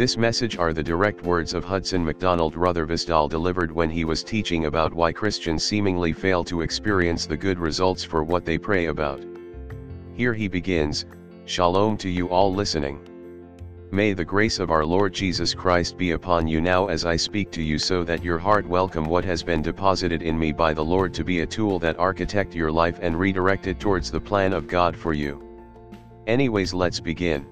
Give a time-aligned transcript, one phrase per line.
[0.00, 4.64] This message are the direct words of Hudson MacDonald Rothervisdal delivered when he was teaching
[4.64, 9.22] about why Christians seemingly fail to experience the good results for what they pray about.
[10.14, 11.04] Here he begins,
[11.44, 12.98] Shalom to you all listening.
[13.90, 17.50] May the grace of our Lord Jesus Christ be upon you now as I speak
[17.50, 20.82] to you so that your heart welcome what has been deposited in me by the
[20.82, 24.54] Lord to be a tool that architect your life and redirect it towards the plan
[24.54, 25.46] of God for you.
[26.26, 27.46] Anyways let's begin.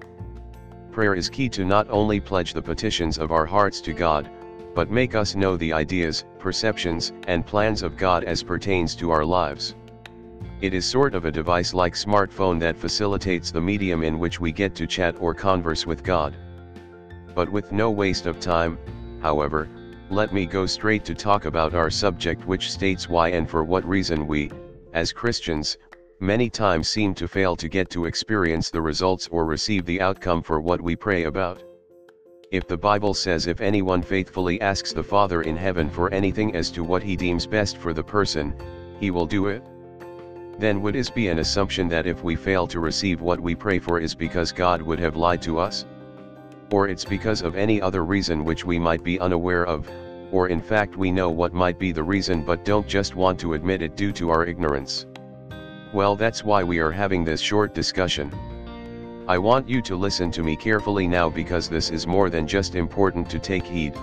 [0.91, 4.29] Prayer is key to not only pledge the petitions of our hearts to God,
[4.73, 9.25] but make us know the ideas, perceptions, and plans of God as pertains to our
[9.25, 9.75] lives.
[10.61, 14.51] It is sort of a device like smartphone that facilitates the medium in which we
[14.51, 16.35] get to chat or converse with God.
[17.35, 18.77] But with no waste of time,
[19.21, 19.69] however,
[20.09, 23.87] let me go straight to talk about our subject which states why and for what
[23.87, 24.51] reason we,
[24.93, 25.77] as Christians,
[26.19, 30.41] many times seem to fail to get to experience the results or receive the outcome
[30.41, 31.63] for what we pray about.
[32.51, 36.71] If the Bible says if anyone faithfully asks the Father in heaven for anything as
[36.71, 38.53] to what he deems best for the person,
[38.99, 39.63] he will do it
[40.59, 43.79] then would it be an assumption that if we fail to receive what we pray
[43.79, 45.85] for is because God would have lied to us?
[46.71, 49.89] Or it's because of any other reason which we might be unaware of,
[50.31, 53.53] or in fact we know what might be the reason but don't just want to
[53.53, 55.05] admit it due to our ignorance.
[55.91, 58.31] Well that's why we are having this short discussion.
[59.27, 62.75] I want you to listen to me carefully now because this is more than just
[62.75, 63.95] important to take heed.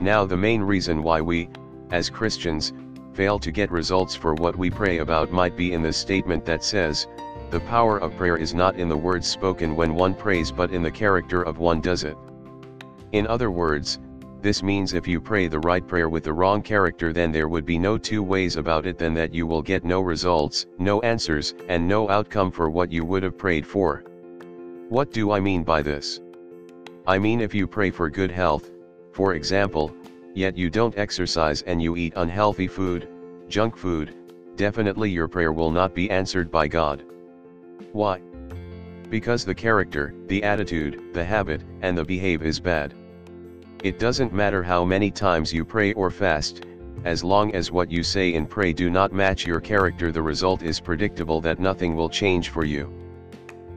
[0.00, 1.48] Now the main reason why we,
[1.90, 2.72] as Christians,
[3.14, 6.64] fail to get results for what we pray about might be in the statement that
[6.64, 7.06] says,
[7.50, 10.82] the power of prayer is not in the words spoken when one prays but in
[10.82, 12.16] the character of one does it.
[13.12, 13.98] In other words,
[14.42, 17.64] this means if you pray the right prayer with the wrong character then there would
[17.64, 21.54] be no two ways about it than that you will get no results, no answers,
[21.68, 24.02] and no outcome for what you would have prayed for.
[24.88, 26.20] What do I mean by this?
[27.06, 28.70] I mean if you pray for good health,
[29.12, 29.94] for example,
[30.34, 33.08] yet you don't exercise and you eat unhealthy food,
[33.48, 34.14] junk food,
[34.56, 37.04] definitely your prayer will not be answered by God.
[37.92, 38.20] Why?
[39.08, 42.94] Because the character, the attitude, the habit, and the behave is bad.
[43.82, 46.64] It doesn't matter how many times you pray or fast,
[47.04, 50.62] as long as what you say and pray do not match your character the result
[50.62, 52.92] is predictable that nothing will change for you.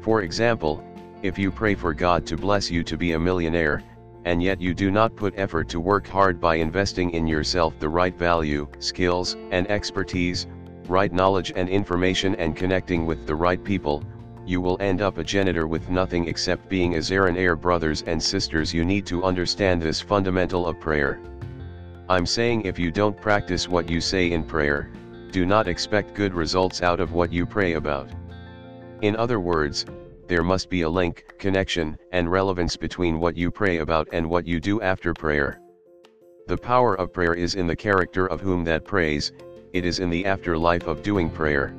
[0.01, 0.83] For example,
[1.23, 3.81] if you pray for God to bless you to be a millionaire,
[4.25, 7.89] and yet you do not put effort to work hard by investing in yourself the
[7.89, 10.45] right value, skills, and expertise,
[10.87, 14.03] right knowledge and information and connecting with the right people,
[14.45, 18.73] you will end up a janitor with nothing except being a Air brothers and sisters
[18.73, 21.19] you need to understand this fundamental of prayer.
[22.07, 24.91] I'm saying if you don't practice what you say in prayer,
[25.31, 28.09] do not expect good results out of what you pray about.
[29.01, 29.85] In other words,
[30.27, 34.47] there must be a link, connection, and relevance between what you pray about and what
[34.47, 35.59] you do after prayer.
[36.47, 39.31] The power of prayer is in the character of whom that prays,
[39.73, 41.75] it is in the afterlife of doing prayer.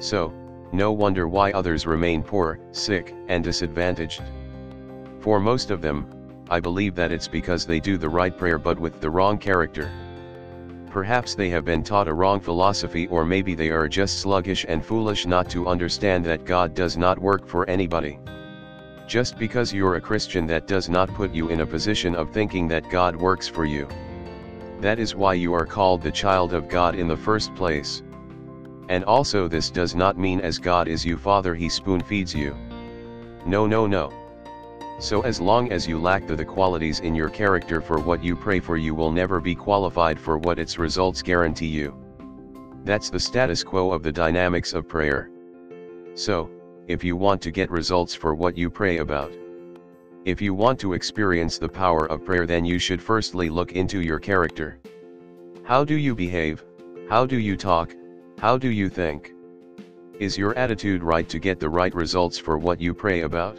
[0.00, 0.32] So,
[0.74, 4.22] no wonder why others remain poor, sick, and disadvantaged.
[5.20, 6.06] For most of them,
[6.50, 9.90] I believe that it's because they do the right prayer but with the wrong character.
[10.90, 14.84] Perhaps they have been taught a wrong philosophy or maybe they are just sluggish and
[14.84, 18.20] foolish not to understand that God does not work for anybody.
[19.08, 22.68] Just because you're a Christian that does not put you in a position of thinking
[22.68, 23.88] that God works for you.
[24.80, 28.03] That is why you are called the child of God in the first place.
[28.88, 32.54] And also this does not mean as God is you father he spoon feeds you.
[33.46, 34.12] No no no.
[35.00, 38.36] So as long as you lack the, the qualities in your character for what you
[38.36, 41.96] pray for you will never be qualified for what its results guarantee you.
[42.84, 45.30] That's the status quo of the dynamics of prayer.
[46.14, 46.50] So,
[46.86, 49.32] if you want to get results for what you pray about.
[50.24, 54.00] If you want to experience the power of prayer then you should firstly look into
[54.00, 54.78] your character.
[55.64, 56.64] How do you behave?
[57.08, 57.94] How do you talk?
[58.44, 59.32] How do you think?
[60.20, 63.58] Is your attitude right to get the right results for what you pray about?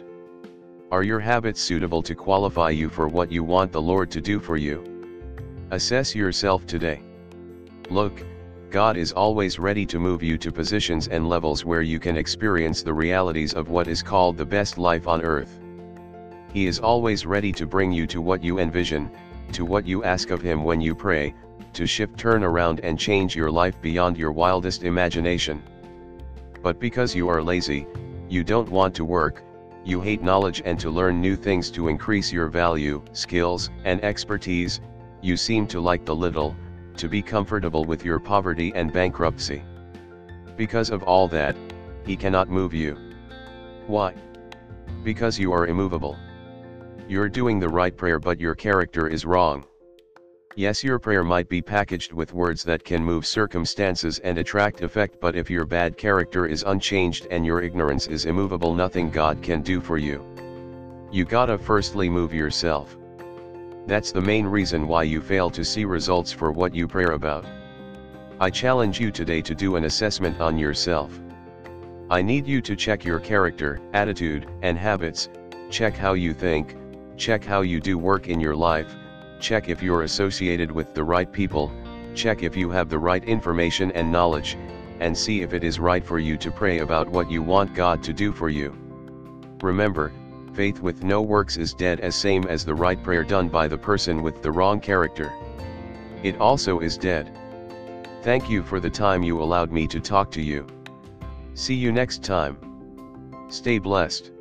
[0.92, 4.38] Are your habits suitable to qualify you for what you want the Lord to do
[4.38, 4.84] for you?
[5.72, 7.02] Assess yourself today.
[7.90, 8.24] Look,
[8.70, 12.84] God is always ready to move you to positions and levels where you can experience
[12.84, 15.58] the realities of what is called the best life on earth.
[16.52, 19.10] He is always ready to bring you to what you envision,
[19.50, 21.34] to what you ask of Him when you pray,
[21.76, 25.62] to shift turn around and change your life beyond your wildest imagination.
[26.62, 27.86] But because you are lazy,
[28.28, 29.42] you don't want to work,
[29.84, 34.80] you hate knowledge and to learn new things to increase your value, skills, and expertise,
[35.20, 36.56] you seem to like the little,
[36.96, 39.62] to be comfortable with your poverty and bankruptcy.
[40.56, 41.54] Because of all that,
[42.06, 42.96] he cannot move you.
[43.86, 44.14] Why?
[45.04, 46.16] Because you are immovable.
[47.06, 49.66] You're doing the right prayer but your character is wrong.
[50.58, 55.20] Yes your prayer might be packaged with words that can move circumstances and attract effect
[55.20, 59.60] but if your bad character is unchanged and your ignorance is immovable nothing God can
[59.60, 60.24] do for you.
[61.12, 62.96] You gotta firstly move yourself.
[63.86, 67.44] That's the main reason why you fail to see results for what you pray about.
[68.40, 71.20] I challenge you today to do an assessment on yourself.
[72.08, 75.28] I need you to check your character, attitude, and habits,
[75.68, 76.76] check how you think,
[77.18, 78.96] check how you do work in your life,
[79.40, 81.72] check if you're associated with the right people,
[82.14, 84.56] check if you have the right information and knowledge,
[85.00, 88.02] and see if it is right for you to pray about what you want God
[88.04, 88.76] to do for you.
[89.60, 90.12] Remember,
[90.54, 93.78] faith with no works is dead as same as the right prayer done by the
[93.78, 95.32] person with the wrong character.
[96.22, 97.36] It also is dead.
[98.22, 100.66] Thank you for the time you allowed me to talk to you.
[101.54, 102.56] See you next time.
[103.48, 104.32] Stay blessed.